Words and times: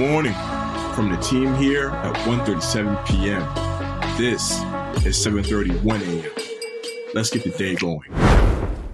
morning 0.00 0.32
from 0.94 1.10
the 1.10 1.18
team 1.18 1.54
here 1.56 1.90
at 1.90 2.16
1.37 2.26 3.06
p.m. 3.06 3.42
This 4.16 4.52
is 5.04 5.14
7.31 5.22 6.00
a.m. 6.00 7.10
Let's 7.12 7.28
get 7.28 7.44
the 7.44 7.50
day 7.50 7.74
going. 7.74 8.10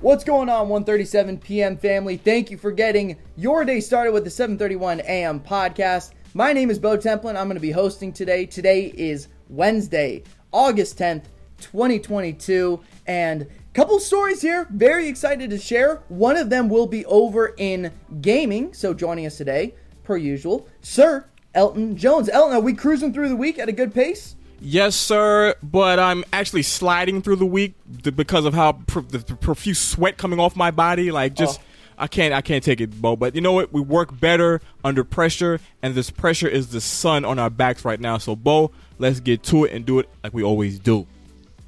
What's 0.01 0.25
going 0.25 0.49
on, 0.49 0.67
1:37 0.67 1.41
p.m. 1.41 1.77
family? 1.77 2.17
Thank 2.17 2.51
you 2.51 2.59
for 2.59 2.73
getting 2.73 3.17
your 3.37 3.65
day 3.65 3.79
started 3.79 4.11
with 4.11 4.25
the 4.25 4.31
7:31 4.31 4.99
a.m. 5.05 5.39
podcast. 5.39 6.11
My 6.35 6.53
name 6.53 6.71
is 6.71 6.81
Bo 6.81 6.99
Templin. 6.99 7.37
I'm 7.37 7.47
going 7.47 7.55
to 7.55 7.61
be 7.61 7.71
hosting 7.71 8.13
today. 8.13 8.45
Today 8.45 8.93
is 8.97 9.29
Wednesday, 9.49 10.25
August 10.51 10.99
10th, 10.99 11.27
2022, 11.61 12.81
and 13.07 13.43
a 13.43 13.47
couple 13.75 14.01
stories 14.01 14.43
here. 14.43 14.67
Very 14.71 15.07
excited 15.07 15.51
to 15.51 15.59
share. 15.59 16.03
One 16.09 16.37
of 16.37 16.51
them 16.51 16.69
will 16.69 16.89
be 16.89 17.07
over 17.07 17.55
in 17.59 17.93
gaming. 18.21 18.75
So 18.75 18.93
joining 18.93 19.27
us 19.27 19.37
today, 19.37 19.77
per 20.07 20.17
usual, 20.17 20.69
Sir 20.81 21.27
Elton 21.55 21.97
Jones. 21.97 22.29
Elton, 22.29 22.57
are 22.57 22.61
we 22.61 22.73
cruising 22.73 23.13
through 23.13 23.29
the 23.29 23.37
week 23.37 23.59
at 23.59 23.69
a 23.69 23.73
good 23.73 23.93
pace? 23.93 24.37
Yes, 24.61 24.97
sir, 24.97 25.55
but 25.63 25.99
I'm 25.99 26.25
actually 26.33 26.63
sliding 26.63 27.21
through 27.21 27.37
the 27.37 27.47
week 27.47 27.75
because 28.03 28.47
of 28.47 28.55
how 28.55 28.73
pr- 28.73 29.01
the 29.01 29.19
profuse 29.19 29.79
sweat 29.79 30.17
coming 30.17 30.41
off 30.41 30.57
my 30.57 30.71
body. 30.71 31.11
Like, 31.11 31.35
just 31.35 31.61
oh. 31.61 31.65
I 31.99 32.07
can't, 32.07 32.33
I 32.33 32.41
can't 32.41 32.65
take 32.65 32.81
it, 32.81 33.01
Bo. 33.01 33.17
But 33.17 33.35
you 33.35 33.41
know 33.41 33.53
what? 33.53 33.73
We 33.73 33.81
work 33.81 34.19
better 34.19 34.63
under 34.83 35.05
pressure, 35.05 35.61
and 35.83 35.95
this 35.95 36.11
pressure 36.11 36.49
is 36.49 36.69
the 36.69 36.81
sun 36.81 37.25
on 37.25 37.39
our 37.39 37.51
backs 37.51 37.85
right 37.85 38.01
now. 38.01 38.17
So, 38.17 38.35
Bo, 38.35 38.71
let's 38.99 39.21
get 39.21 39.43
to 39.45 39.65
it 39.65 39.73
and 39.73 39.85
do 39.85 39.99
it 39.99 40.09
like 40.25 40.33
we 40.33 40.43
always 40.43 40.79
do. 40.79 41.07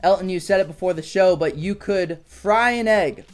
Elton, 0.03 0.29
you 0.29 0.41
said 0.41 0.61
it 0.61 0.67
before 0.67 0.95
the 0.95 1.03
show, 1.03 1.37
but 1.37 1.57
you 1.57 1.75
could 1.75 2.23
fry 2.25 2.71
an 2.71 2.89
egg 2.89 3.25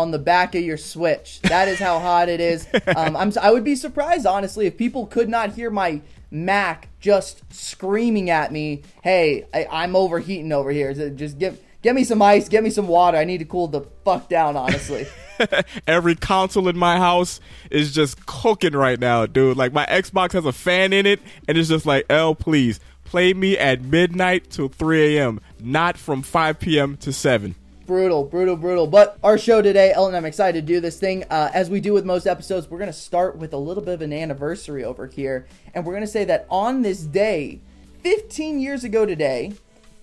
on 0.00 0.10
the 0.10 0.18
back 0.18 0.54
of 0.54 0.62
your 0.62 0.76
Switch. 0.76 1.40
That 1.42 1.68
is 1.68 1.78
how 1.78 1.98
hot 1.98 2.28
it 2.28 2.40
is. 2.40 2.66
Um, 2.96 3.16
I'm, 3.16 3.32
I 3.40 3.52
would 3.52 3.62
be 3.62 3.76
surprised, 3.76 4.26
honestly, 4.26 4.66
if 4.66 4.76
people 4.76 5.06
could 5.06 5.28
not 5.28 5.52
hear 5.52 5.70
my 5.70 6.00
Mac 6.30 6.88
just 7.00 7.42
screaming 7.52 8.30
at 8.30 8.52
me, 8.52 8.82
"Hey, 9.02 9.46
I, 9.52 9.84
am 9.84 9.94
overheating 9.94 10.52
over 10.52 10.70
here. 10.70 10.92
Just 11.10 11.38
give 11.38 11.60
get 11.82 11.94
me 11.94 12.04
some 12.04 12.22
ice, 12.22 12.48
get 12.48 12.62
me 12.62 12.70
some 12.70 12.88
water. 12.88 13.16
I 13.16 13.24
need 13.24 13.38
to 13.38 13.44
cool 13.44 13.68
the 13.68 13.82
fuck 14.04 14.28
down." 14.28 14.56
Honestly. 14.56 15.06
Every 15.86 16.14
console 16.14 16.68
in 16.68 16.76
my 16.76 16.98
house 16.98 17.40
is 17.70 17.92
just 17.92 18.26
cooking 18.26 18.74
right 18.74 18.98
now, 18.98 19.26
dude. 19.26 19.56
Like 19.56 19.72
my 19.72 19.86
Xbox 19.86 20.32
has 20.32 20.44
a 20.44 20.52
fan 20.52 20.92
in 20.92 21.06
it, 21.06 21.20
and 21.48 21.58
it's 21.58 21.68
just 21.68 21.86
like, 21.86 22.06
"L, 22.08 22.34
please 22.34 22.80
play 23.04 23.34
me 23.34 23.58
at 23.58 23.82
midnight 23.82 24.50
till 24.50 24.68
3 24.68 25.16
a.m., 25.16 25.40
not 25.58 25.96
from 25.96 26.22
5 26.22 26.58
p.m. 26.58 26.96
to 26.98 27.12
7." 27.12 27.54
Brutal, 27.90 28.22
brutal, 28.22 28.54
brutal. 28.54 28.86
But 28.86 29.18
our 29.20 29.36
show 29.36 29.60
today, 29.62 29.92
Elton, 29.92 30.14
I'm 30.14 30.24
excited 30.24 30.64
to 30.64 30.74
do 30.74 30.78
this 30.78 31.00
thing. 31.00 31.24
Uh, 31.28 31.50
as 31.52 31.68
we 31.68 31.80
do 31.80 31.92
with 31.92 32.04
most 32.04 32.24
episodes, 32.24 32.70
we're 32.70 32.78
going 32.78 32.86
to 32.86 32.92
start 32.92 33.36
with 33.36 33.52
a 33.52 33.56
little 33.56 33.82
bit 33.82 33.94
of 33.94 34.00
an 34.00 34.12
anniversary 34.12 34.84
over 34.84 35.08
here. 35.08 35.48
And 35.74 35.84
we're 35.84 35.94
going 35.94 36.04
to 36.04 36.06
say 36.06 36.24
that 36.26 36.46
on 36.48 36.82
this 36.82 37.00
day, 37.00 37.58
15 38.04 38.60
years 38.60 38.84
ago 38.84 39.06
today, 39.06 39.54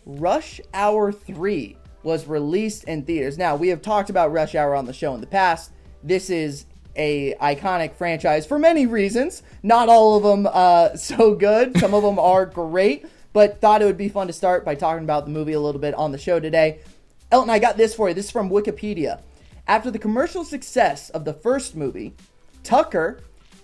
Rush 0.05 0.59
Hour 0.73 1.13
3 1.13 1.77
was 2.03 2.27
released 2.27 2.83
in 2.83 3.03
theaters. 3.05 3.37
Now, 3.37 3.55
we 3.55 3.69
have 3.69 3.81
talked 3.81 4.09
about 4.09 4.33
Rush 4.33 4.53
Hour 4.53 4.75
on 4.75 4.85
the 4.85 4.91
show 4.91 5.15
in 5.15 5.21
the 5.21 5.25
past. 5.25 5.71
This 6.03 6.29
is 6.29 6.65
a 6.97 7.35
iconic 7.35 7.93
franchise 7.93 8.45
for 8.45 8.59
many 8.59 8.85
reasons. 8.85 9.43
Not 9.63 9.87
all 9.87 10.17
of 10.17 10.23
them 10.23 10.45
uh, 10.51 10.95
so 10.97 11.35
good. 11.35 11.79
Some 11.79 11.93
of 11.93 12.03
them 12.03 12.19
are 12.19 12.45
great, 12.45 13.05
but 13.31 13.61
thought 13.61 13.81
it 13.81 13.85
would 13.85 13.95
be 13.95 14.09
fun 14.09 14.27
to 14.27 14.33
start 14.33 14.65
by 14.65 14.75
talking 14.75 15.05
about 15.05 15.23
the 15.23 15.31
movie 15.31 15.53
a 15.53 15.61
little 15.61 15.79
bit 15.79 15.93
on 15.93 16.11
the 16.11 16.17
show 16.17 16.41
today. 16.41 16.81
Elton, 17.31 17.49
I 17.49 17.59
got 17.59 17.77
this 17.77 17.93
for 17.93 18.07
you. 18.07 18.15
This 18.15 18.25
is 18.25 18.31
from 18.31 18.49
Wikipedia. 18.49 19.21
After 19.67 19.91
the 19.91 19.99
commercial 19.99 20.45
success 20.45 21.09
of 21.09 21.25
the 21.25 21.33
first 21.33 21.75
movie, 21.75 22.15
Tucker 22.63 23.21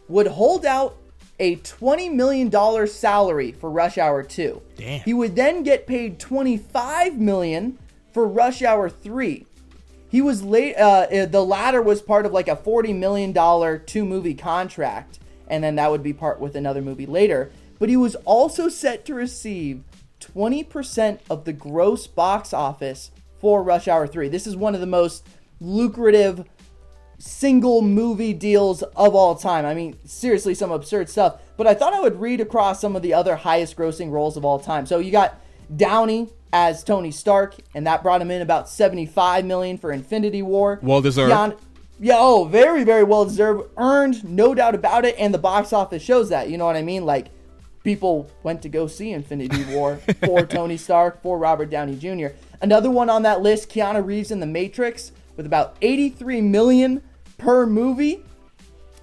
would 0.10 0.28
hold 0.28 0.66
out 0.66 0.98
a 1.40 1.56
$20 1.58 2.14
million 2.14 2.88
salary 2.88 3.52
for 3.52 3.70
Rush 3.70 3.98
Hour 3.98 4.24
2. 4.24 4.62
Damn. 4.76 5.00
He 5.02 5.14
would 5.14 5.36
then 5.36 5.64
get 5.64 5.88
paid 5.88 6.20
25 6.20 7.18
million 7.20 7.80
for 8.12 8.28
Rush 8.28 8.62
Hour 8.62 8.90
3. 8.90 9.46
He 10.10 10.22
was 10.22 10.44
late. 10.44 10.76
Uh, 10.76 11.08
uh, 11.12 11.26
the 11.26 11.44
latter 11.44 11.82
was 11.82 12.02
part 12.02 12.26
of 12.26 12.32
like 12.32 12.48
a 12.48 12.56
$40 12.56 12.96
million 12.96 13.34
two 13.86 14.06
movie 14.06 14.36
contract, 14.36 15.20
and 15.48 15.64
then 15.64 15.76
that 15.76 15.90
would 15.90 16.04
be 16.04 16.14
part 16.14 16.40
with 16.40 16.56
another 16.56 16.82
movie 16.82 17.08
later. 17.08 17.52
But 17.80 17.90
he 17.90 17.98
was 17.98 18.16
also 18.18 18.70
set 18.70 19.06
to 19.06 19.16
receive 19.16 19.84
20% 20.20 21.20
of 21.30 21.46
the 21.46 21.54
gross 21.54 22.06
box 22.06 22.54
office 22.54 23.10
for 23.44 23.62
Rush 23.62 23.90
Hour 23.90 24.08
3. 24.08 24.30
This 24.30 24.48
is 24.48 24.56
one 24.56 24.74
of 24.74 24.80
the 24.80 24.88
most 24.88 25.28
lucrative 25.60 26.46
single 27.18 27.82
movie 27.82 28.32
deals 28.32 28.84
of 28.84 29.16
all 29.16 29.36
time. 29.36 29.66
I 29.66 29.74
mean, 29.74 29.98
seriously, 30.06 30.56
some 30.56 30.72
absurd 30.72 31.10
stuff. 31.10 31.42
But 31.58 31.68
I 31.68 31.74
thought 31.74 31.94
I 31.94 32.00
would 32.00 32.22
read 32.22 32.40
across 32.40 32.80
some 32.80 32.96
of 32.96 33.02
the 33.02 33.14
other 33.14 33.36
highest 33.36 33.76
grossing 33.76 34.12
roles 34.12 34.38
of 34.38 34.46
all 34.46 34.60
time. 34.60 34.86
So 34.86 35.00
you 35.00 35.12
got 35.12 35.42
Downey 35.76 36.30
as 36.54 36.86
Tony 36.86 37.12
Stark, 37.12 37.58
and 37.76 37.86
that 37.86 38.02
brought 38.02 38.22
him 38.22 38.32
in 38.32 38.42
about 38.42 38.70
75 38.70 39.44
million 39.44 39.78
for 39.78 39.92
Infinity 39.92 40.42
War. 40.42 40.80
Well 40.82 41.02
deserved. 41.02 41.32
yeah, 42.00 42.16
oh, 42.18 42.46
very, 42.46 42.86
very 42.86 43.04
well 43.04 43.26
deserved. 43.26 43.70
Earned, 43.76 44.24
no 44.24 44.56
doubt 44.56 44.74
about 44.74 45.04
it. 45.04 45.16
And 45.20 45.34
the 45.34 45.38
box 45.38 45.74
office 45.74 46.02
shows 46.02 46.30
that. 46.30 46.50
You 46.50 46.58
know 46.58 46.66
what 46.66 46.78
I 46.78 46.82
mean? 46.82 47.06
Like, 47.06 47.28
people 47.84 48.30
went 48.44 48.62
to 48.62 48.70
go 48.70 48.88
see 48.88 49.12
Infinity 49.12 49.64
War 49.74 49.98
for 50.26 50.46
Tony 50.46 50.78
Stark, 50.78 51.22
for 51.22 51.38
Robert 51.38 51.70
Downey 51.70 51.98
Jr. 51.98 52.36
Another 52.62 52.90
one 52.90 53.10
on 53.10 53.24
that 53.24 53.42
list, 53.42 53.70
Keanu 53.70 54.06
Reeves 54.06 54.32
in 54.32 54.40
The 54.40 54.46
Matrix, 54.46 55.12
with 55.36 55.46
about 55.46 55.76
83 55.82 56.42
million 56.42 57.04
per 57.38 57.66
movie. 57.66 58.24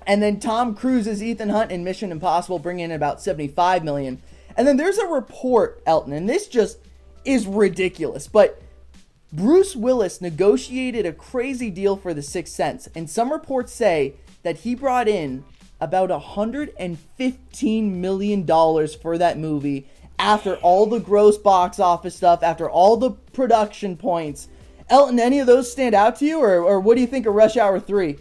And 0.06 0.22
then 0.22 0.40
Tom 0.40 0.74
Cruise 0.74 1.06
as 1.06 1.22
Ethan 1.22 1.50
Hunt 1.50 1.70
in 1.70 1.84
Mission 1.84 2.10
Impossible, 2.10 2.58
bringing 2.58 2.86
in 2.86 2.92
about 2.92 3.20
75 3.20 3.84
million. 3.84 4.20
And 4.56 4.66
then 4.66 4.76
there's 4.76 4.98
a 4.98 5.06
report, 5.06 5.82
Elton, 5.86 6.12
and 6.12 6.28
this 6.28 6.48
just 6.48 6.78
is 7.24 7.46
ridiculous, 7.46 8.26
but 8.26 8.60
Bruce 9.32 9.76
Willis 9.76 10.20
negotiated 10.20 11.06
a 11.06 11.12
crazy 11.12 11.70
deal 11.70 11.96
for 11.96 12.12
The 12.12 12.22
Sixth 12.22 12.54
Sense, 12.54 12.88
and 12.94 13.08
some 13.08 13.30
reports 13.30 13.72
say 13.72 14.14
that 14.42 14.58
he 14.58 14.74
brought 14.74 15.06
in 15.06 15.44
about 15.80 16.10
$115 16.10 17.92
million 17.92 18.46
for 18.46 19.18
that 19.18 19.38
movie 19.38 19.88
after 20.18 20.56
all 20.56 20.86
the 20.86 21.00
gross 21.00 21.38
box 21.38 21.80
office 21.80 22.14
stuff, 22.14 22.42
after 22.42 22.68
all 22.68 22.96
the 22.96 23.10
production 23.10 23.96
points. 23.96 24.48
Elton, 24.90 25.18
any 25.18 25.38
of 25.40 25.46
those 25.46 25.70
stand 25.70 25.94
out 25.94 26.16
to 26.16 26.26
you, 26.26 26.40
or, 26.40 26.62
or 26.62 26.80
what 26.80 26.96
do 26.96 27.00
you 27.00 27.06
think 27.06 27.26
of 27.26 27.34
Rush 27.34 27.56
Hour 27.56 27.80
3? 27.80 28.18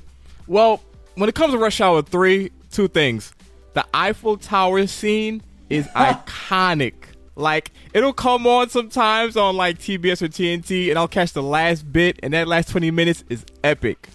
Well, 0.48 0.82
when 1.16 1.28
it 1.28 1.36
comes 1.36 1.54
to 1.54 1.60
Rush 1.60 1.82
Hour 1.82 2.02
3, 2.02 2.52
two 2.72 2.88
things. 2.88 3.34
The 3.74 3.86
Eiffel 3.94 4.38
Tower 4.38 4.88
scene 4.88 5.42
is 5.70 5.88
iconic. 5.96 6.94
Like, 7.36 7.72
it'll 7.94 8.14
come 8.14 8.46
on 8.48 8.70
sometimes 8.70 9.38
on 9.38 9.56
like 9.56 9.80
TBS 9.80 10.22
or 10.22 10.28
TNT, 10.28 10.90
and 10.90 11.00
I'll 11.00 11.08
catch 11.08 11.34
the 11.34 11.44
last 11.44 11.92
bit, 11.92 12.20
and 12.22 12.34
that 12.34 12.48
last 12.48 12.70
20 12.70 12.92
minutes 12.92 13.24
is 13.30 13.46
epic. 13.64 14.10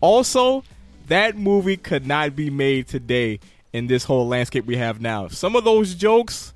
Also, 0.00 0.64
that 1.10 1.36
movie 1.36 1.76
could 1.76 2.06
not 2.06 2.34
be 2.34 2.50
made 2.50 2.88
today 2.88 3.38
in 3.72 3.86
this 3.86 4.04
whole 4.04 4.26
landscape 4.26 4.66
we 4.66 4.76
have 4.76 5.00
now. 5.00 5.28
Some 5.28 5.54
of 5.54 5.62
those 5.64 5.94
jokes 5.94 6.52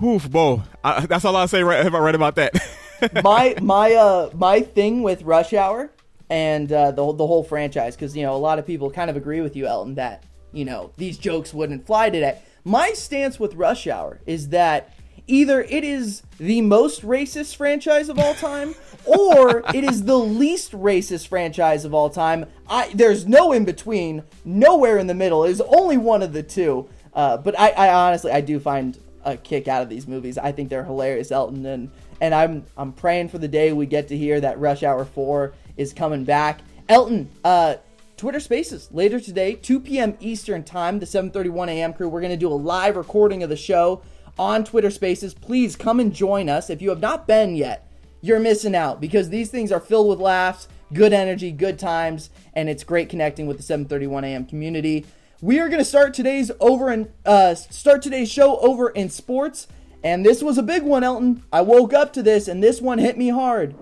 whoof, 0.00 0.30
Bo. 0.30 0.62
That's 0.82 1.24
all 1.24 1.36
I'll 1.36 1.48
say 1.48 1.62
right, 1.62 1.86
I 1.86 2.10
about 2.10 2.36
that. 2.36 2.54
my 3.24 3.54
my 3.60 3.94
uh 3.94 4.30
my 4.34 4.60
thing 4.60 5.02
with 5.02 5.22
Rush 5.22 5.52
Hour 5.52 5.90
and 6.28 6.70
uh, 6.72 6.90
the 6.90 7.12
the 7.12 7.26
whole 7.26 7.44
franchise, 7.44 7.96
because 7.96 8.16
you 8.16 8.22
know 8.22 8.34
a 8.34 8.38
lot 8.38 8.58
of 8.58 8.66
people 8.66 8.90
kind 8.90 9.10
of 9.10 9.16
agree 9.16 9.40
with 9.40 9.56
you, 9.56 9.66
Elton, 9.66 9.94
that 9.94 10.24
you 10.52 10.64
know 10.64 10.92
these 10.96 11.18
jokes 11.18 11.54
wouldn't 11.54 11.86
fly 11.86 12.10
today. 12.10 12.40
My 12.64 12.92
stance 12.92 13.40
with 13.40 13.54
Rush 13.54 13.86
Hour 13.86 14.20
is 14.26 14.50
that 14.50 14.94
either 15.30 15.62
it 15.62 15.84
is 15.84 16.22
the 16.38 16.60
most 16.60 17.02
racist 17.02 17.56
franchise 17.56 18.08
of 18.08 18.18
all 18.18 18.34
time 18.34 18.74
or 19.06 19.62
it 19.74 19.84
is 19.84 20.04
the 20.04 20.18
least 20.18 20.72
racist 20.72 21.28
franchise 21.28 21.84
of 21.84 21.94
all 21.94 22.10
time. 22.10 22.46
I, 22.68 22.90
there's 22.94 23.26
no 23.26 23.52
in 23.52 23.64
between, 23.64 24.24
nowhere 24.44 24.98
in 24.98 25.06
the 25.06 25.14
middle. 25.14 25.44
It's 25.44 25.60
only 25.60 25.96
one 25.96 26.22
of 26.22 26.32
the 26.32 26.42
two. 26.42 26.88
Uh, 27.14 27.36
but 27.36 27.58
I, 27.58 27.70
I, 27.70 27.92
honestly, 27.94 28.30
I 28.30 28.40
do 28.40 28.60
find 28.60 28.98
a 29.24 29.36
kick 29.36 29.68
out 29.68 29.82
of 29.82 29.88
these 29.88 30.06
movies. 30.06 30.38
I 30.38 30.52
think 30.52 30.68
they're 30.68 30.84
hilarious, 30.84 31.32
Elton, 31.32 31.64
and 31.66 31.90
and 32.20 32.34
I'm 32.34 32.64
I'm 32.76 32.92
praying 32.92 33.30
for 33.30 33.38
the 33.38 33.48
day 33.48 33.72
we 33.72 33.86
get 33.86 34.08
to 34.08 34.16
hear 34.16 34.40
that 34.40 34.58
Rush 34.58 34.82
Hour 34.82 35.04
Four 35.04 35.54
is 35.76 35.92
coming 35.92 36.24
back. 36.24 36.60
Elton, 36.88 37.30
uh, 37.44 37.76
Twitter 38.16 38.40
Spaces 38.40 38.88
later 38.92 39.18
today, 39.18 39.54
2 39.54 39.80
p.m. 39.80 40.16
Eastern 40.20 40.62
Time, 40.62 40.98
the 40.98 41.06
7:31 41.06 41.68
a.m. 41.68 41.92
crew. 41.92 42.08
We're 42.08 42.20
gonna 42.20 42.36
do 42.36 42.48
a 42.48 42.54
live 42.54 42.96
recording 42.96 43.42
of 43.42 43.48
the 43.48 43.56
show 43.56 44.02
on 44.38 44.64
Twitter 44.64 44.90
Spaces. 44.90 45.34
Please 45.34 45.76
come 45.76 46.00
and 46.00 46.14
join 46.14 46.48
us. 46.48 46.70
If 46.70 46.82
you 46.82 46.90
have 46.90 47.00
not 47.00 47.26
been 47.26 47.56
yet, 47.56 47.86
you're 48.20 48.40
missing 48.40 48.74
out 48.74 49.00
because 49.00 49.28
these 49.28 49.50
things 49.50 49.72
are 49.72 49.80
filled 49.80 50.08
with 50.08 50.18
laughs, 50.18 50.68
good 50.92 51.12
energy, 51.12 51.52
good 51.52 51.78
times, 51.78 52.30
and 52.54 52.68
it's 52.68 52.84
great 52.84 53.08
connecting 53.08 53.46
with 53.46 53.56
the 53.56 53.62
7:31 53.62 54.24
a.m. 54.24 54.46
community. 54.46 55.06
We 55.40 55.58
are 55.58 55.68
going 55.68 55.78
to 55.78 55.84
start 55.84 56.12
today's 56.12 56.50
over 56.60 56.90
and 56.90 57.10
uh, 57.24 57.54
start 57.54 58.02
today's 58.02 58.30
show 58.30 58.58
over 58.58 58.90
in 58.90 59.08
sports, 59.08 59.68
and 60.04 60.24
this 60.24 60.42
was 60.42 60.58
a 60.58 60.62
big 60.62 60.82
one, 60.82 61.02
Elton. 61.02 61.42
I 61.52 61.62
woke 61.62 61.94
up 61.94 62.12
to 62.14 62.22
this, 62.22 62.46
and 62.46 62.62
this 62.62 62.80
one 62.80 62.98
hit 62.98 63.16
me 63.16 63.28
hard. 63.28 63.74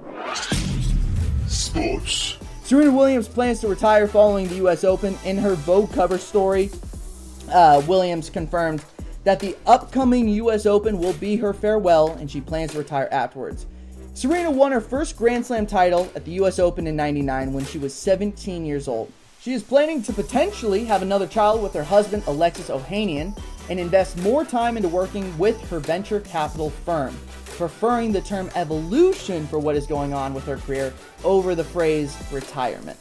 Sports. 1.48 2.36
Serena 2.62 2.92
Williams 2.92 3.28
plans 3.28 3.60
to 3.60 3.68
retire 3.68 4.06
following 4.06 4.46
the 4.46 4.56
U.S. 4.56 4.84
Open. 4.84 5.16
In 5.24 5.38
her 5.38 5.54
Vogue 5.54 5.90
cover 5.92 6.18
story, 6.18 6.70
uh, 7.50 7.82
Williams 7.88 8.28
confirmed 8.28 8.84
that 9.28 9.40
the 9.40 9.54
upcoming 9.66 10.26
US 10.26 10.64
Open 10.64 10.98
will 10.98 11.12
be 11.12 11.36
her 11.36 11.52
farewell 11.52 12.12
and 12.12 12.30
she 12.30 12.40
plans 12.40 12.72
to 12.72 12.78
retire 12.78 13.10
afterwards. 13.12 13.66
Serena 14.14 14.50
won 14.50 14.72
her 14.72 14.80
first 14.80 15.18
Grand 15.18 15.44
Slam 15.44 15.66
title 15.66 16.10
at 16.14 16.24
the 16.24 16.30
US 16.40 16.58
Open 16.58 16.86
in 16.86 16.96
99 16.96 17.52
when 17.52 17.66
she 17.66 17.76
was 17.76 17.92
17 17.92 18.64
years 18.64 18.88
old. 18.88 19.12
She 19.42 19.52
is 19.52 19.62
planning 19.62 20.02
to 20.04 20.14
potentially 20.14 20.86
have 20.86 21.02
another 21.02 21.26
child 21.26 21.62
with 21.62 21.74
her 21.74 21.84
husband 21.84 22.22
Alexis 22.26 22.70
Ohanian 22.70 23.38
and 23.68 23.78
invest 23.78 24.16
more 24.16 24.46
time 24.46 24.78
into 24.78 24.88
working 24.88 25.36
with 25.36 25.60
her 25.68 25.78
venture 25.78 26.20
capital 26.20 26.70
firm, 26.70 27.14
preferring 27.58 28.12
the 28.12 28.22
term 28.22 28.48
evolution 28.54 29.46
for 29.48 29.58
what 29.58 29.76
is 29.76 29.86
going 29.86 30.14
on 30.14 30.32
with 30.32 30.46
her 30.46 30.56
career 30.56 30.94
over 31.22 31.54
the 31.54 31.64
phrase 31.64 32.16
retirement. 32.32 32.98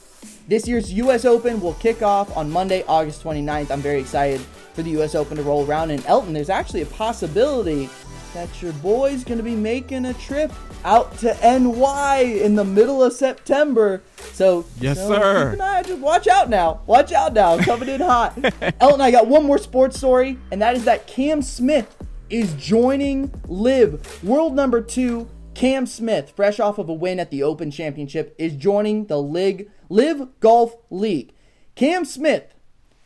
This 0.50 0.68
year's 0.68 0.92
US 0.92 1.24
Open 1.24 1.62
will 1.62 1.76
kick 1.76 2.02
off 2.02 2.36
on 2.36 2.52
Monday, 2.52 2.84
August 2.86 3.24
29th. 3.24 3.72
I'm 3.72 3.82
very 3.82 4.02
excited 4.02 4.42
for 4.78 4.84
the 4.84 4.92
US 5.02 5.16
Open 5.16 5.38
to 5.38 5.44
roll 5.44 5.66
around. 5.66 5.90
And 5.90 6.06
Elton, 6.06 6.34
there's 6.34 6.52
actually 6.52 6.84
a 6.84 6.86
possibility 6.86 7.90
that 8.36 8.62
your 8.62 8.74
boy's 8.74 9.24
going 9.24 9.40
to 9.40 9.44
be 9.44 9.56
making 9.56 10.06
a 10.06 10.14
trip 10.14 10.52
out 10.86 11.18
to 11.18 11.36
NY 11.42 12.20
in 12.44 12.54
the 12.54 12.64
middle 12.64 13.02
of 13.02 13.12
September. 13.14 14.04
So, 14.34 14.68
Yes, 14.80 15.00
so 15.00 15.08
sir. 15.08 15.50
Keep 15.50 15.60
an 15.60 15.62
eye, 15.62 15.82
just 15.82 16.00
watch 16.00 16.28
out 16.28 16.52
now. 16.52 16.82
Watch 16.86 17.12
out 17.12 17.34
now. 17.34 17.58
Coming 17.58 17.90
in 17.90 18.02
hot. 18.02 18.38
Elton, 18.80 19.02
I 19.02 19.10
got 19.10 19.26
one 19.26 19.46
more 19.46 19.58
sports 19.58 19.98
story, 19.98 20.38
and 20.52 20.62
that 20.62 20.76
is 20.76 20.86
that 20.86 21.08
Cam 21.08 21.42
Smith 21.42 21.98
is 22.30 22.54
joining 22.54 23.34
LIV. 23.48 24.24
World 24.24 24.54
number 24.54 24.80
two, 24.80 25.28
Cam 25.56 25.88
Smith, 25.88 26.34
fresh 26.36 26.60
off 26.60 26.78
of 26.78 26.88
a 26.88 26.94
win 26.94 27.20
at 27.20 27.32
the 27.32 27.42
Open 27.42 27.72
Championship, 27.72 28.36
is 28.38 28.54
joining 28.54 29.08
the 29.08 29.20
Lig 29.20 29.72
LIV 29.90 30.40
Golf 30.40 30.76
League. 30.92 31.34
Cam 31.74 32.06
Smith 32.06 32.54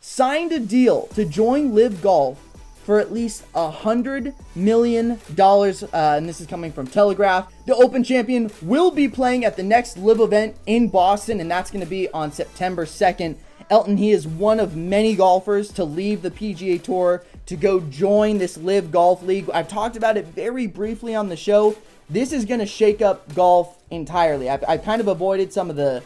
signed 0.02 0.50
a 0.50 0.58
deal 0.58 1.06
to 1.14 1.24
join 1.24 1.72
LIV 1.74 2.02
Golf 2.02 2.38
for 2.84 2.98
at 2.98 3.12
least 3.12 3.44
a 3.54 3.70
hundred 3.70 4.34
million 4.56 5.20
dollars, 5.36 5.84
uh, 5.84 6.14
and 6.16 6.28
this 6.28 6.40
is 6.40 6.46
coming 6.48 6.72
from 6.72 6.88
Telegraph. 6.88 7.50
The 7.66 7.76
Open 7.76 8.02
champion 8.02 8.50
will 8.60 8.90
be 8.90 9.08
playing 9.08 9.44
at 9.44 9.56
the 9.56 9.62
next 9.62 9.96
LIV 9.96 10.20
event 10.20 10.56
in 10.66 10.88
Boston, 10.88 11.40
and 11.40 11.48
that's 11.48 11.70
going 11.70 11.84
to 11.84 11.88
be 11.88 12.10
on 12.10 12.32
September 12.32 12.84
2nd. 12.84 13.36
Elton, 13.70 13.96
he 13.96 14.10
is 14.10 14.26
one 14.26 14.58
of 14.58 14.74
many 14.74 15.14
golfers 15.14 15.72
to 15.74 15.84
leave 15.84 16.20
the 16.20 16.32
PGA 16.32 16.82
Tour 16.82 17.22
to 17.46 17.56
go 17.56 17.78
join 17.78 18.38
this 18.38 18.58
LIV 18.58 18.90
Golf 18.90 19.22
League. 19.22 19.48
I've 19.54 19.68
talked 19.68 19.96
about 19.96 20.16
it 20.16 20.26
very 20.26 20.66
briefly 20.66 21.14
on 21.14 21.28
the 21.28 21.36
show. 21.36 21.76
This 22.10 22.32
is 22.32 22.44
going 22.44 22.60
to 22.60 22.66
shake 22.66 23.00
up 23.00 23.32
golf 23.36 23.80
entirely. 23.90 24.50
I've, 24.50 24.64
I've 24.66 24.82
kind 24.82 25.00
of 25.00 25.06
avoided 25.06 25.52
some 25.52 25.70
of 25.70 25.76
the 25.76 26.02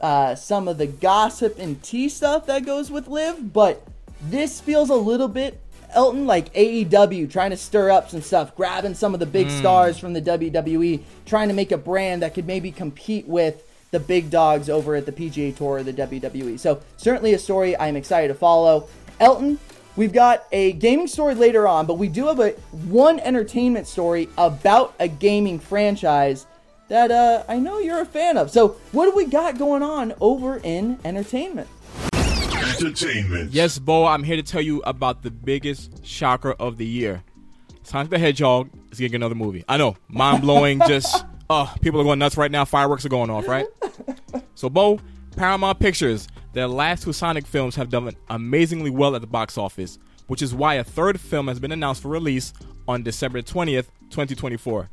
uh, 0.00 0.34
some 0.34 0.68
of 0.68 0.78
the 0.78 0.86
gossip 0.86 1.58
and 1.58 1.82
tea 1.82 2.08
stuff 2.08 2.46
that 2.46 2.64
goes 2.64 2.90
with 2.90 3.08
LIV, 3.08 3.52
but 3.52 3.86
this 4.22 4.60
feels 4.60 4.90
a 4.90 4.94
little 4.94 5.28
bit 5.28 5.60
Elton 5.92 6.26
like 6.26 6.52
AEW 6.54 7.30
trying 7.30 7.50
to 7.50 7.56
stir 7.56 7.90
up 7.90 8.10
some 8.10 8.22
stuff, 8.22 8.54
grabbing 8.54 8.94
some 8.94 9.14
of 9.14 9.20
the 9.20 9.26
big 9.26 9.50
stars 9.50 9.98
from 9.98 10.12
the 10.12 10.22
WWE, 10.22 11.02
trying 11.26 11.48
to 11.48 11.54
make 11.54 11.72
a 11.72 11.78
brand 11.78 12.22
that 12.22 12.34
could 12.34 12.46
maybe 12.46 12.70
compete 12.70 13.26
with 13.26 13.66
the 13.90 14.00
big 14.00 14.30
dogs 14.30 14.70
over 14.70 14.94
at 14.94 15.06
the 15.06 15.12
PGA 15.12 15.54
Tour 15.56 15.78
or 15.78 15.82
the 15.82 15.92
WWE. 15.92 16.58
So 16.58 16.80
certainly 16.96 17.34
a 17.34 17.38
story 17.38 17.76
I'm 17.76 17.96
excited 17.96 18.28
to 18.28 18.34
follow. 18.34 18.88
Elton, 19.18 19.58
we've 19.96 20.12
got 20.12 20.44
a 20.52 20.72
gaming 20.72 21.08
story 21.08 21.34
later 21.34 21.66
on, 21.66 21.86
but 21.86 21.94
we 21.94 22.08
do 22.08 22.26
have 22.28 22.38
a 22.38 22.50
one 22.70 23.18
entertainment 23.20 23.86
story 23.86 24.28
about 24.38 24.94
a 25.00 25.08
gaming 25.08 25.58
franchise 25.58 26.46
that 26.90 27.12
uh, 27.12 27.44
I 27.48 27.58
know 27.58 27.78
you're 27.78 28.00
a 28.00 28.06
fan 28.06 28.36
of. 28.36 28.50
So 28.50 28.76
what 28.92 29.06
do 29.06 29.12
we 29.16 29.24
got 29.24 29.56
going 29.56 29.82
on 29.82 30.12
over 30.20 30.60
in 30.62 30.98
entertainment? 31.04 31.68
Entertainment. 32.12 33.52
Yes, 33.52 33.78
Bo, 33.78 34.06
I'm 34.06 34.24
here 34.24 34.36
to 34.36 34.42
tell 34.42 34.60
you 34.60 34.82
about 34.82 35.22
the 35.22 35.30
biggest 35.30 36.04
shocker 36.04 36.52
of 36.52 36.76
the 36.76 36.86
year. 36.86 37.22
Sonic 37.84 38.10
the 38.10 38.18
Hedgehog 38.18 38.70
is 38.90 38.98
getting 38.98 39.14
another 39.14 39.36
movie. 39.36 39.64
I 39.68 39.76
know, 39.76 39.96
mind 40.08 40.42
blowing. 40.42 40.80
just, 40.88 41.24
oh, 41.48 41.72
people 41.80 42.00
are 42.00 42.04
going 42.04 42.18
nuts 42.18 42.36
right 42.36 42.50
now. 42.50 42.64
Fireworks 42.64 43.04
are 43.04 43.08
going 43.08 43.30
off, 43.30 43.46
right? 43.46 43.66
so, 44.56 44.68
Bo, 44.68 44.98
Paramount 45.36 45.78
Pictures, 45.78 46.26
their 46.54 46.66
last 46.66 47.04
two 47.04 47.12
Sonic 47.12 47.46
films 47.46 47.76
have 47.76 47.88
done 47.88 48.14
amazingly 48.28 48.90
well 48.90 49.14
at 49.14 49.20
the 49.20 49.28
box 49.28 49.56
office, 49.56 49.98
which 50.26 50.42
is 50.42 50.52
why 50.52 50.74
a 50.74 50.84
third 50.84 51.20
film 51.20 51.46
has 51.46 51.60
been 51.60 51.72
announced 51.72 52.02
for 52.02 52.08
release 52.08 52.52
on 52.88 53.04
December 53.04 53.42
20th, 53.42 53.86
2024. 54.10 54.90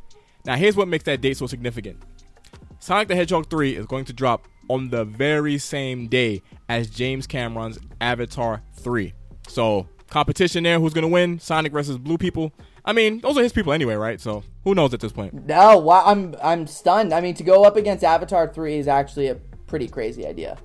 Now, 0.47 0.55
here's 0.55 0.77
what 0.77 0.87
makes 0.87 1.03
that 1.03 1.19
date 1.19 1.35
so 1.35 1.45
significant. 1.45 2.01
Sonic 2.79 3.09
the 3.09 3.15
Hedgehog 3.17 3.49
3 3.49 3.75
is 3.75 3.85
going 3.85 4.05
to 4.05 4.13
drop 4.13 4.47
on 4.69 4.89
the 4.89 5.03
very 5.03 5.57
same 5.57 6.07
day 6.07 6.41
as 6.69 6.89
James 6.89 7.27
Cameron's 7.27 7.77
Avatar 7.99 8.63
3. 8.77 9.13
So, 9.49 9.89
competition 10.09 10.63
there. 10.63 10.79
Who's 10.79 10.93
going 10.93 11.03
to 11.03 11.09
win? 11.09 11.37
Sonic 11.39 11.73
versus 11.73 11.97
Blue 11.97 12.17
People. 12.17 12.53
I 12.85 12.93
mean, 12.93 13.19
those 13.19 13.37
are 13.37 13.43
his 13.43 13.51
people 13.51 13.73
anyway, 13.73 13.95
right? 13.95 14.21
So, 14.21 14.41
who 14.63 14.73
knows 14.73 14.93
at 14.93 15.01
this 15.01 15.11
point? 15.11 15.33
No, 15.33 15.77
wow, 15.79 16.03
I'm 16.05 16.33
I'm 16.41 16.65
stunned. 16.65 17.13
I 17.13 17.19
mean, 17.19 17.35
to 17.35 17.43
go 17.43 17.65
up 17.65 17.75
against 17.75 18.05
Avatar 18.05 18.47
three 18.53 18.77
is 18.77 18.87
actually 18.87 19.27
a 19.27 19.35
pretty 19.67 19.89
crazy 19.89 20.25
idea. 20.25 20.57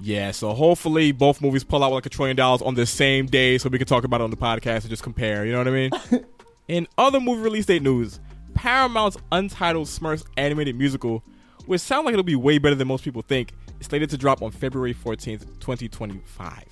Yeah, 0.00 0.30
so 0.30 0.54
hopefully 0.54 1.12
both 1.12 1.42
movies 1.42 1.64
pull 1.64 1.84
out 1.84 1.92
like 1.92 2.06
a 2.06 2.10
trillion 2.10 2.36
dollars 2.36 2.62
on 2.62 2.74
the 2.74 2.86
same 2.86 3.26
day 3.26 3.58
so 3.58 3.68
we 3.68 3.78
can 3.78 3.86
talk 3.86 4.04
about 4.04 4.20
it 4.22 4.24
on 4.24 4.30
the 4.30 4.36
podcast 4.36 4.82
and 4.82 4.90
just 4.90 5.02
compare. 5.02 5.44
You 5.44 5.52
know 5.52 5.58
what 5.58 5.68
I 5.68 5.70
mean? 5.70 5.90
In 6.68 6.88
other 6.98 7.20
movie 7.20 7.42
release 7.42 7.66
date 7.66 7.82
news, 7.82 8.18
Paramount's 8.56 9.18
untitled 9.30 9.86
Smurfs 9.86 10.24
animated 10.36 10.76
musical, 10.76 11.22
which 11.66 11.80
sounds 11.80 12.06
like 12.06 12.14
it'll 12.14 12.24
be 12.24 12.36
way 12.36 12.58
better 12.58 12.74
than 12.74 12.88
most 12.88 13.04
people 13.04 13.22
think, 13.22 13.52
is 13.80 13.86
slated 13.86 14.10
to 14.10 14.16
drop 14.16 14.42
on 14.42 14.50
February 14.50 14.94
14th, 14.94 15.42
2025. 15.60 16.64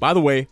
By 0.00 0.12
the 0.12 0.20
way, 0.20 0.48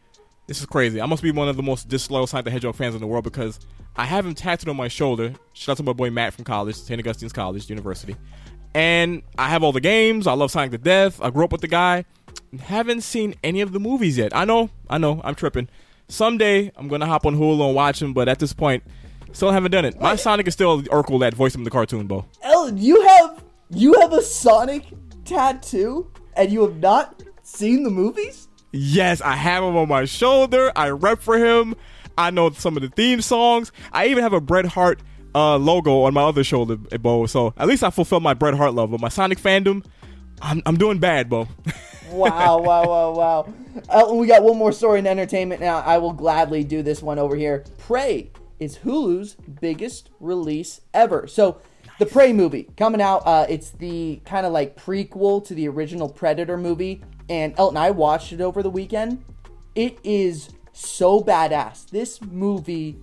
this 0.47 0.61
is 0.61 0.67
crazy. 0.67 1.01
I 1.01 1.07
must 1.07 1.23
be 1.23 1.33
one 1.33 1.49
of 1.49 1.57
the 1.57 1.63
most 1.63 1.89
disloyal 1.89 2.27
Sonic 2.27 2.45
the 2.45 2.51
Hedgehog 2.53 2.77
fans 2.77 2.95
in 2.95 3.01
the 3.01 3.07
world 3.07 3.25
because 3.25 3.59
I 3.97 4.05
have 4.05 4.25
him 4.25 4.35
tattooed 4.35 4.69
on 4.69 4.77
my 4.77 4.89
shoulder. 4.89 5.35
Shout 5.55 5.75
out 5.75 5.77
to 5.79 5.83
my 5.83 5.93
boy 5.93 6.11
Matt 6.11 6.35
from 6.35 6.45
college, 6.45 6.77
St. 6.77 7.01
Augustine's 7.01 7.33
College, 7.33 7.69
University. 7.69 8.15
And 8.73 9.23
I 9.39 9.49
have 9.49 9.65
all 9.65 9.73
the 9.73 9.81
games. 9.81 10.27
I 10.27 10.35
love 10.35 10.51
Sonic 10.53 10.71
to 10.71 10.79
death. 10.79 11.21
I 11.21 11.31
grew 11.31 11.45
up 11.45 11.53
with 11.53 11.63
the 11.63 11.69
guy. 11.69 12.05
Haven't 12.61 13.01
seen 13.01 13.35
any 13.43 13.61
of 13.61 13.73
the 13.73 13.81
movies 13.81 14.19
yet. 14.19 14.37
I 14.37 14.45
know, 14.45 14.71
I 14.89 14.99
know, 14.99 15.21
I'm 15.25 15.35
tripping. 15.35 15.69
Someday 16.09 16.71
I'm 16.77 16.87
gonna 16.87 17.07
hop 17.07 17.27
on 17.27 17.35
Hulu 17.35 17.67
and 17.67 17.75
watch 17.75 17.99
them, 17.99 18.13
but 18.13 18.29
at 18.29 18.39
this 18.39 18.53
point, 18.53 18.85
still 19.37 19.53
haven't 19.53 19.71
done 19.71 19.85
it. 19.85 20.01
My 20.01 20.17
Sonic 20.17 20.49
is 20.49 20.55
still 20.55 20.83
Urkel 20.83 21.21
that 21.21 21.35
voiced 21.35 21.55
him 21.55 21.61
in 21.61 21.65
the 21.65 21.71
cartoon, 21.71 22.07
Bo. 22.07 22.25
Elton, 22.43 22.79
you 22.79 23.07
have 23.07 23.45
you 23.71 23.95
have 24.01 24.13
a 24.13 24.23
Sonic 24.23 24.85
tattoo, 25.25 26.11
and 26.37 26.51
you 26.51 26.63
have 26.63 26.77
not 26.79 27.23
seen 27.43 27.83
the 27.83 27.91
movies. 27.91 28.49
Yes, 28.73 29.21
I 29.21 29.37
have 29.37 29.63
him 29.63 29.77
on 29.77 29.89
my 29.89 30.05
shoulder. 30.05 30.73
I 30.75 30.89
rep 30.91 31.21
for 31.21 31.39
him. 31.39 31.75
I 32.19 32.31
know 32.31 32.51
some 32.51 32.77
of 32.77 32.83
the 32.83 32.89
theme 32.89 33.21
songs. 33.21 33.73
I 33.93 34.07
even 34.07 34.23
have 34.23 34.33
a 34.33 34.41
Bret 34.41 34.67
Hart 34.67 35.01
uh, 35.35 35.57
logo 35.57 36.03
on 36.03 36.15
my 36.15 36.23
other 36.23 36.43
shoulder, 36.43 36.77
Bo. 36.77 37.27
So 37.27 37.53
at 37.57 37.69
least 37.69 37.85
I 37.85 37.91
fulfilled 37.91 38.23
my 38.23 38.35
Bret 38.35 38.55
Hart 38.55 38.75
love. 38.75 38.91
But 38.91 39.01
my 39.01 39.09
Sonic 39.09 39.39
fandom, 39.39 39.85
I'm, 40.41 40.63
I'm 40.65 40.77
doing 40.77 40.99
bad, 40.99 41.29
Bo. 41.29 41.49
Wow, 42.09 42.61
wow, 42.61 42.85
wow, 42.85 43.11
wow. 43.11 43.55
Elton, 43.89 44.19
we 44.19 44.29
got 44.29 44.45
one 44.45 44.57
more 44.57 44.71
story 44.71 45.01
in 45.01 45.09
entertainment 45.09 45.61
now. 45.61 45.81
I 45.81 45.99
will 45.99 46.13
gladly 46.13 46.63
do 46.63 46.81
this 46.81 47.03
one 47.03 47.19
over 47.19 47.35
here. 47.35 47.65
Prey 47.79 48.31
is 48.59 48.79
Hulu's 48.79 49.37
biggest 49.61 50.11
release 50.21 50.81
ever. 50.95 51.27
So, 51.27 51.61
the 51.99 52.07
Prey 52.07 52.33
movie 52.33 52.69
coming 52.77 53.01
out. 53.01 53.23
Uh, 53.27 53.47
it's 53.49 53.71
the 53.71 54.21
kind 54.25 54.45
of 54.45 54.53
like 54.53 54.77
prequel 54.77 55.45
to 55.47 55.55
the 55.55 55.69
original 55.69 56.09
Predator 56.09 56.57
movie. 56.57 57.03
And 57.29 57.55
Elton, 57.57 57.77
I 57.77 57.91
watched 57.91 58.33
it 58.33 58.41
over 58.41 58.63
the 58.63 58.71
weekend. 58.71 59.25
It 59.75 59.99
is 60.05 60.51
so 60.73 61.21
badass. 61.21 61.89
This 61.91 62.21
movie 62.21 62.99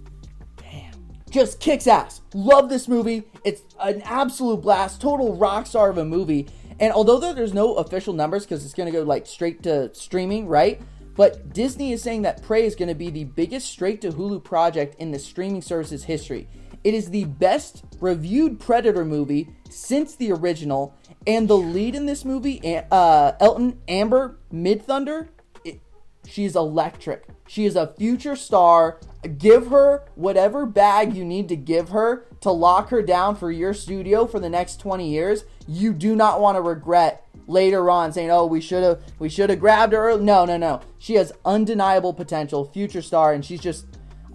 damn, 0.58 0.94
just 1.30 1.60
kicks 1.60 1.88
ass. 1.88 2.22
Love 2.34 2.70
this 2.70 2.88
movie. 2.88 3.24
It's 3.44 3.64
an 3.80 4.02
absolute 4.04 4.62
blast, 4.62 5.02
total 5.02 5.36
rock 5.36 5.66
star 5.66 5.90
of 5.90 5.98
a 5.98 6.06
movie. 6.06 6.48
And 6.80 6.92
although 6.94 7.34
there's 7.34 7.54
no 7.54 7.76
official 7.76 8.14
numbers 8.14 8.46
because 8.46 8.66
it's 8.66 8.74
going 8.74 8.92
to 8.92 8.98
go 8.98 9.04
like 9.04 9.28
straight 9.28 9.64
to 9.64 9.94
streaming, 9.94 10.48
right? 10.48 10.82
But 11.16 11.54
Disney 11.54 11.92
is 11.92 12.02
saying 12.02 12.24
that 12.24 12.42
Prey 12.42 12.66
is 12.66 12.76
going 12.76 12.90
to 12.90 12.96
be 12.96 13.10
the 13.10 13.26
biggest 13.26 13.68
straight 13.68 14.02
to 14.02 14.10
Hulu 14.10 14.44
project 14.44 14.96
in 15.00 15.12
the 15.12 15.20
streaming 15.20 15.62
service's 15.62 16.06
history. 16.06 16.48
It 16.84 16.94
is 16.94 17.12
the 17.12 17.26
best 17.26 17.84
reviewed 18.02 18.60
Predator 18.60 19.06
movie 19.06 19.50
since 19.70 20.16
the 20.16 20.32
original, 20.32 20.98
and 21.26 21.48
the 21.48 21.58
lead 21.58 21.96
in 21.96 22.06
this 22.06 22.26
movie, 22.26 22.62
uh, 22.92 23.32
Elton 23.40 23.80
Amber 23.88 24.38
Midthunder, 24.52 25.30
She's 26.26 26.56
electric. 26.56 27.26
She 27.48 27.66
is 27.66 27.76
a 27.76 27.94
future 27.98 28.36
star. 28.36 29.00
Give 29.38 29.68
her 29.68 30.06
whatever 30.16 30.66
bag 30.66 31.16
you 31.16 31.26
need 31.26 31.50
to 31.50 31.56
give 31.56 31.90
her 31.90 32.26
to 32.42 32.52
lock 32.52 32.90
her 32.90 33.02
down 33.02 33.36
for 33.36 33.52
your 33.52 33.74
studio 33.74 34.26
for 34.26 34.40
the 34.40 34.50
next 34.50 34.80
20 34.80 35.10
years. 35.10 35.46
You 35.68 35.94
do 35.94 36.16
not 36.16 36.40
want 36.40 36.56
to 36.56 36.62
regret 36.62 37.23
later 37.48 37.90
on 37.90 38.12
saying, 38.14 38.32
"Oh, 38.32 38.46
we 38.46 38.62
should 38.62 38.84
have 38.84 39.02
we 39.20 39.30
should 39.30 39.50
have 39.50 39.60
grabbed 39.60 39.94
her." 39.94 40.18
No, 40.18 40.46
no, 40.46 40.58
no. 40.58 40.82
She 41.00 41.16
has 41.16 41.32
undeniable 41.46 42.14
potential, 42.14 42.66
future 42.66 43.02
star, 43.02 43.34
and 43.34 43.44
she's 43.44 43.60
just 43.62 43.86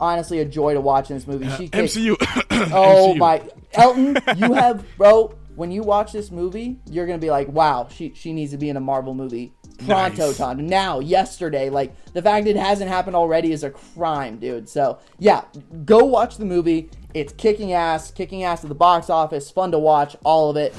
honestly 0.00 0.38
a 0.40 0.44
joy 0.44 0.74
to 0.74 0.80
watch 0.80 1.10
in 1.10 1.16
this 1.16 1.26
movie. 1.26 1.48
She 1.56 1.66
uh, 1.66 1.80
kicks- 1.80 1.96
MCU. 1.96 2.16
Oh 2.72 3.14
MCU. 3.14 3.18
my, 3.18 3.42
Elton, 3.74 4.16
you 4.36 4.52
have 4.54 4.84
bro. 4.96 5.34
When 5.54 5.72
you 5.72 5.82
watch 5.82 6.12
this 6.12 6.30
movie, 6.30 6.78
you're 6.88 7.06
gonna 7.06 7.18
be 7.18 7.30
like, 7.30 7.48
"Wow, 7.48 7.88
she 7.90 8.12
she 8.14 8.32
needs 8.32 8.52
to 8.52 8.58
be 8.58 8.68
in 8.68 8.76
a 8.76 8.80
Marvel 8.80 9.14
movie 9.14 9.52
pronto 9.86 10.26
Nice. 10.26 10.38
time 10.38 10.66
now 10.66 10.98
yesterday 10.98 11.70
like 11.70 11.94
the 12.12 12.20
fact 12.20 12.48
it 12.48 12.56
hasn't 12.56 12.90
happened 12.90 13.14
already 13.14 13.52
is 13.52 13.62
a 13.62 13.70
crime 13.70 14.36
dude 14.36 14.68
so 14.68 14.98
yeah 15.20 15.42
go 15.84 16.04
watch 16.04 16.36
the 16.36 16.44
movie 16.44 16.90
it's 17.14 17.32
kicking 17.34 17.72
ass 17.74 18.10
kicking 18.10 18.42
ass 18.42 18.64
at 18.64 18.68
the 18.70 18.74
box 18.74 19.08
office 19.08 19.52
fun 19.52 19.70
to 19.70 19.78
watch 19.78 20.16
all 20.24 20.50
of 20.50 20.56
it 20.56 20.74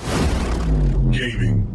Gaming. 1.11 1.65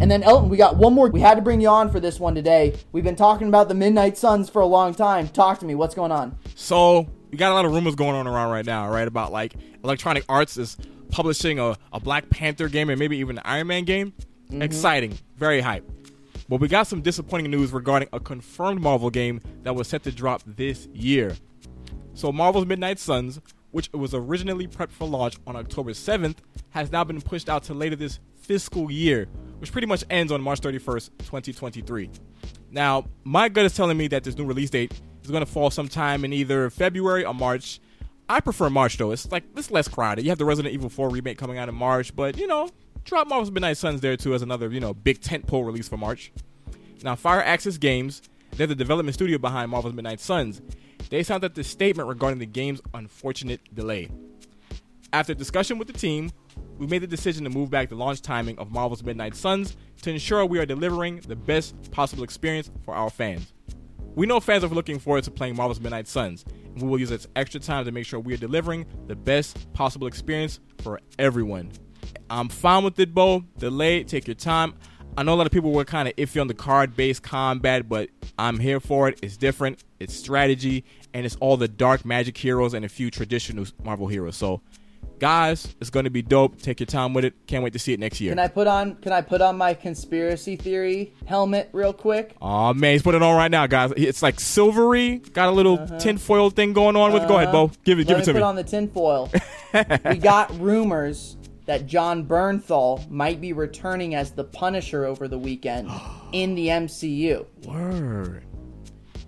And 0.00 0.10
then 0.10 0.22
elton 0.22 0.48
we 0.48 0.56
got 0.56 0.76
one 0.76 0.92
more 0.92 1.08
we 1.08 1.20
had 1.20 1.34
to 1.34 1.42
bring 1.42 1.60
you 1.60 1.68
on 1.68 1.90
for 1.90 2.00
this 2.00 2.20
one 2.20 2.34
today 2.34 2.74
we've 2.92 3.04
been 3.04 3.16
talking 3.16 3.48
about 3.48 3.68
the 3.68 3.74
midnight 3.74 4.16
suns 4.16 4.48
for 4.48 4.60
a 4.62 4.66
long 4.66 4.94
time 4.94 5.28
talk 5.28 5.58
to 5.58 5.66
me 5.66 5.74
what's 5.74 5.94
going 5.94 6.12
on 6.12 6.36
So 6.54 7.06
we 7.30 7.36
got 7.38 7.52
a 7.52 7.54
lot 7.54 7.64
of 7.64 7.72
rumors 7.72 7.94
going 7.94 8.14
on 8.14 8.26
around 8.26 8.50
right 8.50 8.64
now, 8.64 8.88
right? 8.88 9.06
About 9.06 9.32
like 9.32 9.54
Electronic 9.84 10.24
Arts 10.28 10.56
is 10.56 10.76
publishing 11.10 11.58
a, 11.58 11.76
a 11.92 12.00
Black 12.00 12.30
Panther 12.30 12.68
game 12.68 12.90
and 12.90 12.98
maybe 12.98 13.18
even 13.18 13.38
an 13.38 13.42
Iron 13.44 13.66
Man 13.66 13.84
game. 13.84 14.12
Mm-hmm. 14.50 14.62
Exciting, 14.62 15.18
very 15.36 15.60
hype. 15.60 15.88
But 16.48 16.60
we 16.60 16.68
got 16.68 16.86
some 16.86 17.02
disappointing 17.02 17.50
news 17.50 17.72
regarding 17.72 18.08
a 18.12 18.20
confirmed 18.20 18.80
Marvel 18.80 19.10
game 19.10 19.40
that 19.62 19.74
was 19.74 19.88
set 19.88 20.02
to 20.04 20.12
drop 20.12 20.42
this 20.46 20.86
year. 20.94 21.36
So 22.14 22.32
Marvel's 22.32 22.66
Midnight 22.66 22.98
Suns, 22.98 23.40
which 23.70 23.90
was 23.92 24.14
originally 24.14 24.66
prepped 24.66 24.92
for 24.92 25.06
launch 25.06 25.36
on 25.46 25.56
October 25.56 25.90
7th, 25.90 26.36
has 26.70 26.90
now 26.90 27.04
been 27.04 27.20
pushed 27.20 27.50
out 27.50 27.62
to 27.64 27.74
later 27.74 27.96
this 27.96 28.18
fiscal 28.40 28.90
year, 28.90 29.28
which 29.58 29.72
pretty 29.72 29.86
much 29.86 30.04
ends 30.10 30.32
on 30.32 30.40
March 30.40 30.60
31st, 30.60 31.10
2023. 31.18 32.10
Now, 32.70 33.06
my 33.24 33.48
gut 33.48 33.64
is 33.64 33.74
telling 33.74 33.96
me 33.96 34.08
that 34.08 34.24
this 34.24 34.36
new 34.36 34.44
release 34.44 34.70
date 34.70 34.92
is 35.24 35.30
going 35.30 35.44
to 35.44 35.50
fall 35.50 35.70
sometime 35.70 36.24
in 36.24 36.32
either 36.32 36.70
February 36.70 37.24
or 37.24 37.34
March. 37.34 37.80
I 38.28 38.40
prefer 38.40 38.68
March 38.68 38.98
though. 38.98 39.10
It's 39.10 39.30
like 39.30 39.44
it's 39.56 39.70
less 39.70 39.88
crowded. 39.88 40.24
You 40.24 40.30
have 40.30 40.38
the 40.38 40.44
Resident 40.44 40.74
Evil 40.74 40.90
4 40.90 41.08
remake 41.08 41.38
coming 41.38 41.58
out 41.58 41.68
in 41.68 41.74
March, 41.74 42.14
but 42.14 42.36
you 42.36 42.46
know, 42.46 42.68
drop 43.04 43.26
Marvel's 43.26 43.50
Midnight 43.50 43.78
Suns 43.78 44.00
there 44.00 44.16
too 44.16 44.34
as 44.34 44.42
another, 44.42 44.70
you 44.70 44.80
know, 44.80 44.92
big 44.92 45.20
tentpole 45.20 45.64
release 45.64 45.88
for 45.88 45.96
March. 45.96 46.32
Now, 47.02 47.14
Firaxis 47.14 47.80
Games, 47.80 48.22
they're 48.52 48.66
the 48.66 48.74
development 48.74 49.14
studio 49.14 49.38
behind 49.38 49.70
Marvel's 49.70 49.94
Midnight 49.94 50.20
Suns. 50.20 50.60
They 51.10 51.22
sounded 51.22 51.54
the 51.54 51.64
statement 51.64 52.08
regarding 52.08 52.38
the 52.38 52.46
game's 52.46 52.82
unfortunate 52.92 53.60
delay. 53.74 54.10
After 55.12 55.32
discussion 55.32 55.78
with 55.78 55.88
the 55.88 55.94
team, 55.94 56.30
we 56.76 56.86
made 56.86 56.98
the 56.98 57.06
decision 57.06 57.44
to 57.44 57.50
move 57.50 57.70
back 57.70 57.88
the 57.88 57.94
launch 57.94 58.20
timing 58.20 58.58
of 58.58 58.70
Marvel's 58.70 59.02
Midnight 59.02 59.34
Suns 59.34 59.74
to 60.02 60.10
ensure 60.10 60.44
we 60.44 60.58
are 60.58 60.66
delivering 60.66 61.20
the 61.20 61.34
best 61.34 61.90
possible 61.90 62.24
experience 62.24 62.70
for 62.84 62.94
our 62.94 63.08
fans. 63.08 63.54
We 64.14 64.26
know 64.26 64.38
fans 64.38 64.64
are 64.64 64.68
looking 64.68 64.98
forward 64.98 65.24
to 65.24 65.30
playing 65.30 65.56
Marvel's 65.56 65.80
Midnight 65.80 66.08
Suns, 66.08 66.44
and 66.64 66.82
we 66.82 66.88
will 66.88 67.00
use 67.00 67.08
this 67.08 67.26
extra 67.36 67.58
time 67.58 67.86
to 67.86 67.92
make 67.92 68.04
sure 68.04 68.20
we 68.20 68.34
are 68.34 68.38
delivering 68.38 68.84
the 69.06 69.16
best 69.16 69.72
possible 69.72 70.06
experience 70.06 70.60
for 70.82 71.00
everyone. 71.18 71.72
I'm 72.28 72.50
fine 72.50 72.84
with 72.84 72.98
it, 73.00 73.14
Bo. 73.14 73.44
Delay, 73.56 74.04
take 74.04 74.26
your 74.26 74.34
time. 74.34 74.74
I 75.16 75.22
know 75.22 75.32
a 75.32 75.36
lot 75.36 75.46
of 75.46 75.52
people 75.52 75.72
were 75.72 75.86
kind 75.86 76.06
of 76.06 76.14
iffy 76.16 76.38
on 76.38 76.48
the 76.48 76.54
card 76.54 76.94
based 76.94 77.22
combat, 77.22 77.88
but 77.88 78.10
I'm 78.38 78.58
here 78.58 78.78
for 78.78 79.08
it. 79.08 79.18
It's 79.22 79.38
different, 79.38 79.82
it's 79.98 80.14
strategy, 80.14 80.84
and 81.14 81.24
it's 81.24 81.36
all 81.36 81.56
the 81.56 81.66
dark 81.66 82.04
magic 82.04 82.36
heroes 82.36 82.74
and 82.74 82.84
a 82.84 82.88
few 82.88 83.10
traditional 83.10 83.64
Marvel 83.82 84.06
heroes. 84.06 84.36
So, 84.36 84.60
guys, 85.18 85.74
it's 85.80 85.90
going 85.90 86.04
to 86.04 86.10
be 86.10 86.22
dope. 86.22 86.60
Take 86.62 86.78
your 86.80 86.86
time 86.86 87.12
with 87.14 87.24
it. 87.24 87.34
Can't 87.46 87.64
wait 87.64 87.72
to 87.72 87.78
see 87.78 87.92
it 87.92 87.98
next 88.00 88.20
year. 88.20 88.30
can 88.32 88.38
i 88.38 88.46
put 88.48 88.66
on 88.66 88.94
can 88.96 89.12
i 89.12 89.20
put 89.20 89.40
on 89.40 89.56
my 89.58 89.74
conspiracy 89.74 90.54
theory 90.56 91.12
helmet 91.26 91.68
real 91.72 91.92
quick 91.92 92.36
Oh 92.40 92.72
man, 92.74 92.92
he's 92.92 93.02
putting 93.02 93.20
it 93.22 93.24
on 93.24 93.36
right 93.36 93.50
now, 93.50 93.66
guys. 93.66 93.92
It's 93.96 94.22
like 94.22 94.38
silvery, 94.40 95.18
got 95.32 95.48
a 95.48 95.52
little 95.52 95.86
tinfoil 95.98 96.50
thing 96.50 96.72
going 96.72 96.96
on 96.96 97.12
with. 97.12 97.24
it. 97.24 97.28
Go 97.28 97.36
ahead, 97.36 97.50
Bo. 97.52 97.70
Give 97.84 97.98
it, 97.98 98.06
give 98.06 98.16
Uh-huh. 98.18 98.22
It 98.22 98.24
to 98.26 98.32
me 98.32 98.34
me. 98.34 98.40
put 98.40 98.46
on 98.46 98.56
the 98.56 98.64
tinfoil. 98.64 99.30
we 100.10 100.18
got 100.18 100.56
rumors 100.60 101.36
that 101.66 101.86
Jon 101.86 102.24
Bernthal 102.24 103.10
might 103.10 103.40
be 103.42 103.52
returning 103.52 104.14
as 104.14 104.30
the 104.30 104.44
Punisher 104.44 105.04
over 105.04 105.28
the 105.28 105.38
weekend 105.38 105.90
in 106.32 106.54
the 106.54 106.68
MCU. 106.68 107.44
Word. 107.66 108.44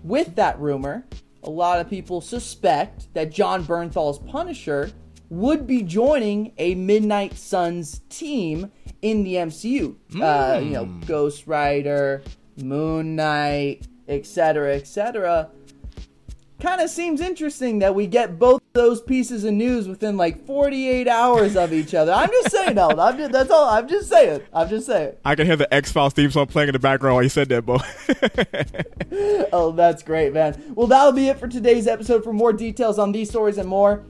With 0.03 0.35
that 0.37 0.59
rumor, 0.59 1.05
a 1.43 1.49
lot 1.51 1.79
of 1.79 1.87
people 1.89 2.19
suspect 2.21 3.13
that 3.13 3.31
Jon 3.31 3.63
Bernthal's 3.63 4.17
Punisher 4.19 4.91
would 5.31 5.65
be 5.65 5.81
joining 5.81 6.51
a 6.57 6.75
Midnight 6.75 7.37
Suns 7.37 8.01
team 8.09 8.69
in 9.01 9.23
the 9.23 9.35
MCU. 9.35 9.95
Uh, 10.21 10.59
you 10.59 10.71
know, 10.71 10.85
Ghost 11.07 11.47
Rider, 11.47 12.21
Moon 12.61 13.15
Knight, 13.15 13.87
etc., 14.09 14.75
etc. 14.75 15.49
Kind 16.59 16.81
of 16.81 16.89
seems 16.89 17.21
interesting 17.21 17.79
that 17.79 17.95
we 17.95 18.07
get 18.07 18.37
both 18.37 18.61
those 18.73 19.01
pieces 19.01 19.45
of 19.45 19.53
news 19.53 19.87
within 19.87 20.17
like 20.17 20.45
48 20.45 21.07
hours 21.07 21.55
of 21.55 21.71
each 21.71 21.95
other. 21.95 22.11
I'm 22.11 22.29
just 22.29 22.51
saying, 22.51 22.77
Elton. 22.77 22.99
I'm 22.99 23.17
just, 23.17 23.31
that's 23.31 23.49
all. 23.49 23.69
I'm 23.69 23.87
just 23.87 24.09
saying. 24.09 24.41
I'm 24.53 24.67
just 24.67 24.85
saying. 24.85 25.15
I 25.23 25.35
can 25.35 25.47
hear 25.47 25.55
the 25.55 25.73
X 25.73 25.93
Files 25.93 26.11
theme 26.11 26.29
song 26.29 26.47
playing 26.47 26.67
in 26.69 26.73
the 26.73 26.79
background 26.79 27.15
while 27.15 27.23
you 27.23 27.29
said 27.29 27.47
that, 27.49 27.65
Bo. 27.65 27.79
Oh, 29.53 29.71
that's 29.71 30.03
great, 30.03 30.33
man. 30.33 30.73
Well, 30.75 30.87
that'll 30.87 31.11
be 31.11 31.27
it 31.27 31.37
for 31.37 31.47
today's 31.47 31.87
episode. 31.87 32.23
For 32.23 32.31
more 32.31 32.53
details 32.53 32.97
on 32.99 33.11
these 33.11 33.29
stories 33.29 33.57
and 33.57 33.67
more, 33.67 34.05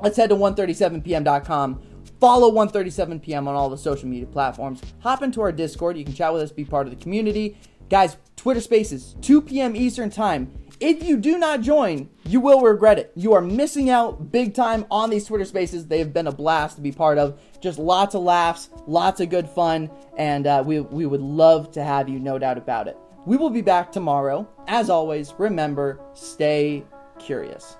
let's 0.00 0.16
head 0.16 0.30
to 0.30 0.36
137pm.com. 0.36 1.82
Follow 2.20 2.50
137pm 2.50 3.46
on 3.46 3.54
all 3.54 3.68
the 3.68 3.76
social 3.76 4.08
media 4.08 4.26
platforms. 4.26 4.80
Hop 5.00 5.22
into 5.22 5.40
our 5.42 5.52
Discord. 5.52 5.98
You 5.98 6.04
can 6.04 6.14
chat 6.14 6.32
with 6.32 6.42
us, 6.42 6.50
be 6.50 6.64
part 6.64 6.86
of 6.86 6.96
the 6.96 7.02
community. 7.02 7.58
Guys, 7.90 8.16
Twitter 8.36 8.60
Spaces, 8.60 9.16
2 9.20 9.42
p.m. 9.42 9.76
Eastern 9.76 10.10
Time. 10.10 10.52
If 10.78 11.02
you 11.02 11.16
do 11.16 11.38
not 11.38 11.62
join, 11.62 12.10
you 12.24 12.40
will 12.40 12.60
regret 12.60 12.98
it. 12.98 13.12
You 13.14 13.32
are 13.32 13.40
missing 13.40 13.88
out 13.88 14.30
big 14.30 14.54
time 14.54 14.84
on 14.90 15.08
these 15.08 15.24
Twitter 15.24 15.44
Spaces. 15.44 15.86
They 15.86 15.98
have 16.00 16.12
been 16.12 16.26
a 16.26 16.32
blast 16.32 16.76
to 16.76 16.82
be 16.82 16.92
part 16.92 17.16
of. 17.16 17.40
Just 17.60 17.78
lots 17.78 18.14
of 18.14 18.22
laughs, 18.22 18.68
lots 18.86 19.20
of 19.20 19.30
good 19.30 19.48
fun, 19.48 19.90
and 20.18 20.46
uh, 20.46 20.62
we, 20.66 20.80
we 20.80 21.06
would 21.06 21.22
love 21.22 21.70
to 21.72 21.82
have 21.82 22.08
you, 22.08 22.18
no 22.18 22.38
doubt 22.38 22.58
about 22.58 22.88
it. 22.88 22.98
We 23.24 23.36
will 23.36 23.50
be 23.50 23.62
back 23.62 23.90
tomorrow. 23.90 24.48
As 24.68 24.90
always, 24.90 25.34
remember, 25.38 26.00
stay 26.12 26.84
curious. 27.18 27.76